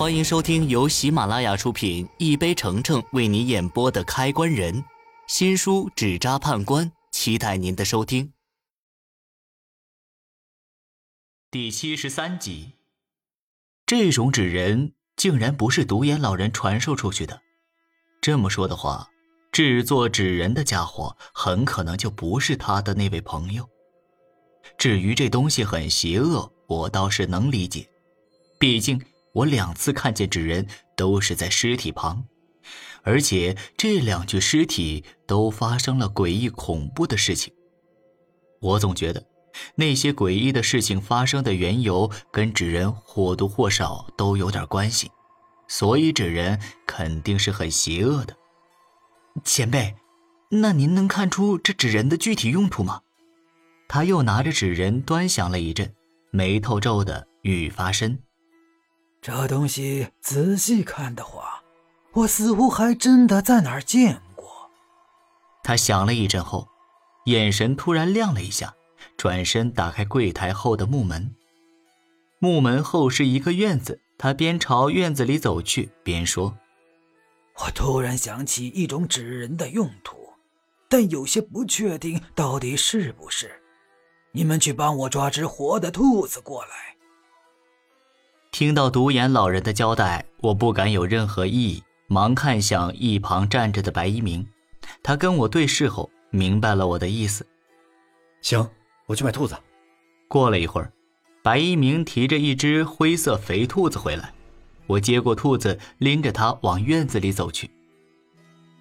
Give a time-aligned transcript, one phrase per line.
[0.00, 4.74] 欢迎收听由喜马拉雅出品、一杯橙橙为你演播的《开关人》
[5.28, 8.32] 新书《纸扎判官》，期待您的收听。
[11.50, 12.72] 第七十三集，
[13.84, 17.42] 这种纸人竟然不是独眼老人传授出去的。
[18.22, 19.06] 这么说的话，
[19.52, 23.68] 制作纸人的家伙很可能就不是他的那位朋友。
[24.78, 27.86] 至于这东西很邪恶，我倒是能理解，
[28.58, 28.98] 毕竟。
[29.32, 32.24] 我两次看见纸人都是在尸体旁，
[33.02, 37.52] 而且这两具尸体都发生了诡异恐怖的事情。
[38.60, 39.24] 我总觉得
[39.76, 45.10] 那些诡异的事情发生的缘由跟纸人或多或少都有点关系，
[45.68, 48.36] 所以纸人肯定是很邪恶的。
[49.44, 49.94] 前辈，
[50.50, 53.00] 那您能看出这纸人的具体用途吗？
[53.88, 55.94] 他又拿着纸人端详了一阵，
[56.32, 58.20] 眉头皱得愈发深。
[59.22, 61.62] 这东西仔细看的话，
[62.12, 64.70] 我似乎还真的在哪儿见过。
[65.62, 66.68] 他想了一阵后，
[67.26, 68.74] 眼神突然亮了一下，
[69.18, 71.34] 转身打开柜台后的木门。
[72.38, 76.56] 木门后是一个院子，他边朝院子里走去，边说
[77.60, 80.16] ：“我突然想起一种纸人的用途，
[80.88, 83.60] 但有些不确定到底是不是。
[84.32, 86.96] 你们去帮我抓只活的兔子过来。”
[88.52, 94.46] 听到独眼老人的交代，我不敢有任何异议，忙看向一旁站着的白一鸣。
[95.02, 97.46] 他跟我对视后，明白了我的意思。
[98.42, 98.68] 行，
[99.06, 99.56] 我去买兔子。
[100.26, 100.92] 过了一会儿，
[101.42, 104.32] 白一鸣提着一只灰色肥兔子回来，
[104.86, 107.70] 我接过兔子，拎着它往院子里走去。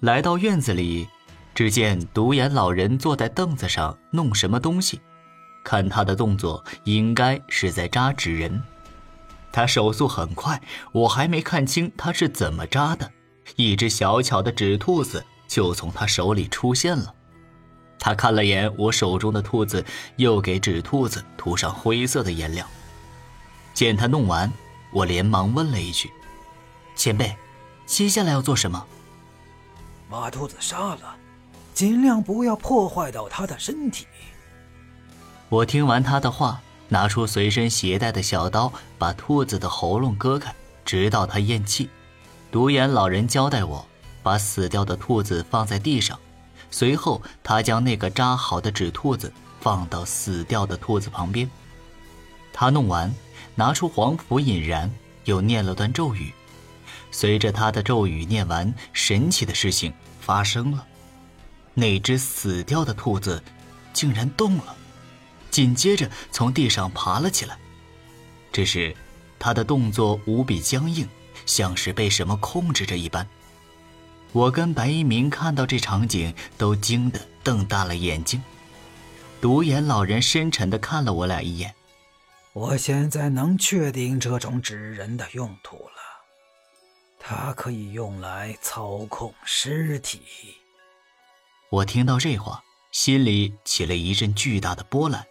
[0.00, 1.08] 来到院子里，
[1.54, 5.00] 只见独眼老人坐在凳子上弄什么东西，
[5.64, 8.62] 看他的动作，应该是在扎纸人。
[9.54, 10.60] 他手速很快，
[10.90, 13.08] 我还没看清他是怎么扎的，
[13.54, 17.14] 一只小巧的纸兔子就从他手里出现了。
[17.96, 19.84] 他看了眼我手中的兔子，
[20.16, 22.66] 又给纸兔子涂上灰色的颜料。
[23.72, 24.52] 见他弄完，
[24.90, 26.10] 我连忙问了一句
[26.96, 27.36] ：“前辈，
[27.86, 28.84] 接下来要做什么？”
[30.10, 31.14] 把兔子杀了，
[31.72, 34.08] 尽量不要破坏到它的身体。
[35.48, 36.60] 我听完他的话。
[36.94, 41.90] 拿出随身携带的小刀，把兔子的喉咙割开，直到它咽气。
[42.52, 43.84] 独眼老人交代我，
[44.22, 46.16] 把死掉的兔子放在地上，
[46.70, 51.50] 随后他将那个扎好的纸兔子放到死掉的兔子旁边。
[52.52, 53.12] 他弄完，
[53.56, 54.88] 拿出黄符引燃，
[55.24, 56.32] 又念了段咒语。
[57.10, 60.86] 随着他的咒语念完，神奇的事情发生了，
[61.74, 63.42] 那只死掉的兔子
[63.92, 64.76] 竟然动了。
[65.54, 67.56] 紧接着从地上爬了起来，
[68.50, 68.92] 只是
[69.38, 71.08] 他的动作无比僵硬，
[71.46, 73.24] 像是被什么控制着一般。
[74.32, 78.42] 我跟白一鸣看到这场景，都惊得瞪大了眼睛。
[79.40, 81.72] 独眼老人深沉地看了我俩一眼。
[82.52, 86.24] 我现在能确定这种纸人的用途了，
[87.20, 90.20] 它可以用来操控尸体。
[91.70, 95.24] 我听到这话，心里起了一阵巨大的波澜。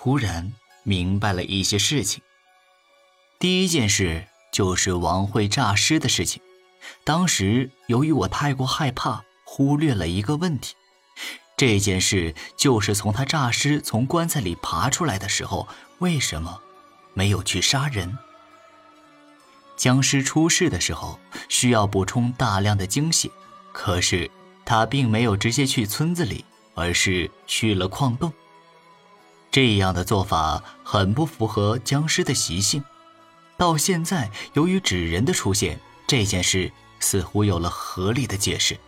[0.00, 0.52] 突然
[0.84, 2.22] 明白了一些事情。
[3.40, 6.40] 第一件事就是王慧诈尸的事情。
[7.02, 10.76] 当时由于我太过害怕，忽略了一个问题。
[11.56, 15.66] 这件事就是从他诈尸从棺材里爬出来的时候，
[15.98, 16.60] 为什么
[17.12, 18.16] 没有去杀人？
[19.76, 23.28] 僵尸出世的时候需要补充大量的精血，
[23.72, 24.30] 可是
[24.64, 26.44] 他并没有直接去村子里，
[26.76, 28.32] 而是去了矿洞。
[29.50, 32.84] 这样的做法很不符合僵尸的习性。
[33.56, 36.70] 到现在，由于纸人的出现，这件事
[37.00, 38.78] 似乎有了合理的解释。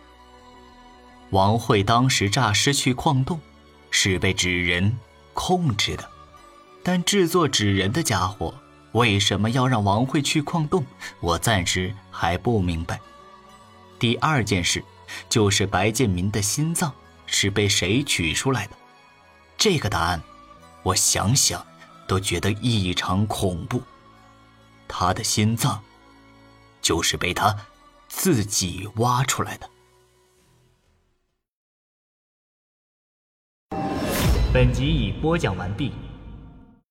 [1.31, 3.39] 王慧当时诈尸去矿洞，
[3.89, 4.97] 是被纸人
[5.33, 6.09] 控制的。
[6.83, 8.53] 但制作纸人的家伙
[8.93, 10.85] 为什么要让王慧去矿洞？
[11.19, 12.99] 我暂时还不明白。
[13.99, 14.83] 第二件事，
[15.29, 16.91] 就是白建民的心脏
[17.25, 18.75] 是被谁取出来的？
[19.57, 20.21] 这个答案。
[20.83, 21.65] 我想想，
[22.07, 23.81] 都觉得异常恐怖。
[24.87, 25.81] 他的心脏，
[26.81, 27.55] 就是被他
[28.07, 29.69] 自己挖出来的。
[34.53, 35.93] 本集已播讲完毕。